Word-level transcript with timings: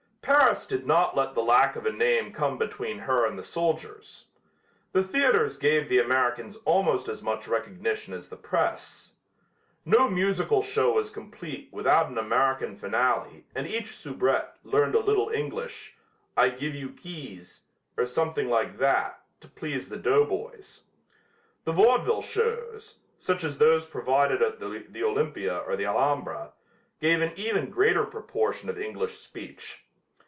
Paris 0.23 0.67
did 0.67 0.85
not 0.85 1.15
let 1.15 1.33
the 1.33 1.41
lack 1.41 1.75
of 1.75 1.85
a 1.87 1.91
name 1.91 2.31
come 2.31 2.57
between 2.59 2.99
her 2.99 3.25
and 3.25 3.37
the 3.39 3.43
soldiers. 3.43 4.27
The 4.93 5.03
theaters 5.03 5.57
gave 5.57 5.89
the 5.89 5.97
Americans 5.99 6.57
almost 6.57 7.09
as 7.09 7.23
much 7.23 7.47
recognition 7.47 8.13
as 8.13 8.29
the 8.29 8.37
press. 8.37 9.13
No 9.83 10.07
musical 10.07 10.61
show 10.61 10.91
was 10.93 11.09
complete 11.09 11.69
without 11.73 12.07
an 12.07 12.19
American 12.19 12.77
finale 12.77 13.45
and 13.55 13.65
each 13.67 13.89
soubrette 13.95 14.57
learned 14.63 14.93
a 14.93 14.99
little 14.99 15.29
English, 15.29 15.97
"I 16.37 16.49
give 16.49 16.75
you 16.75 16.89
kees," 16.91 17.65
or 17.97 18.05
something 18.05 18.47
like 18.47 18.77
that, 18.77 19.21
to 19.41 19.47
please 19.49 19.89
the 19.89 19.97
doughboys. 19.97 20.83
The 21.65 21.73
vaudeville 21.73 22.21
shows, 22.21 22.99
such 23.17 23.43
as 23.43 23.57
those 23.57 23.85
provided 23.87 24.43
at 24.43 24.59
the 24.59 25.03
Olympia 25.03 25.57
or 25.57 25.75
the 25.75 25.87
Alhambra, 25.87 26.51
gave 27.01 27.21
an 27.21 27.33
even 27.35 27.71
greater 27.71 28.05
proportion 28.05 28.69
of 28.69 28.79
English 28.79 29.17
speech. 29.17 29.87